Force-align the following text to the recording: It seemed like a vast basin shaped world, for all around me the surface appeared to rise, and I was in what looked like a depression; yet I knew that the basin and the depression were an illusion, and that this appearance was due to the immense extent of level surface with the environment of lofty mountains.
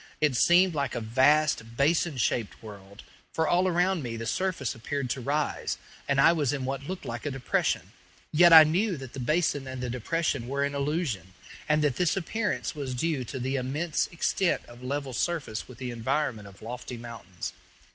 It 0.19 0.35
seemed 0.35 0.73
like 0.73 0.95
a 0.95 0.99
vast 0.99 1.77
basin 1.77 2.17
shaped 2.17 2.63
world, 2.63 3.03
for 3.31 3.47
all 3.47 3.67
around 3.67 4.01
me 4.01 4.17
the 4.17 4.25
surface 4.25 4.73
appeared 4.73 5.11
to 5.11 5.21
rise, 5.21 5.77
and 6.07 6.19
I 6.19 6.31
was 6.33 6.51
in 6.53 6.65
what 6.65 6.87
looked 6.87 7.05
like 7.05 7.23
a 7.23 7.29
depression; 7.29 7.91
yet 8.31 8.51
I 8.51 8.63
knew 8.63 8.97
that 8.97 9.13
the 9.13 9.19
basin 9.19 9.67
and 9.67 9.79
the 9.79 9.91
depression 9.91 10.47
were 10.47 10.63
an 10.63 10.73
illusion, 10.73 11.35
and 11.69 11.83
that 11.83 11.97
this 11.97 12.17
appearance 12.17 12.73
was 12.73 12.95
due 12.95 13.23
to 13.25 13.37
the 13.37 13.57
immense 13.57 14.07
extent 14.07 14.65
of 14.65 14.81
level 14.81 15.13
surface 15.13 15.67
with 15.67 15.77
the 15.77 15.91
environment 15.91 16.47
of 16.47 16.63
lofty 16.63 16.97
mountains. 16.97 17.53